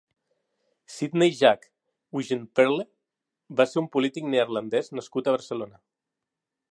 [0.93, 1.67] Sidney Jack
[2.19, 2.87] Wijnperle
[3.61, 5.83] va ser un polític neerlandès nascut a Barcelona.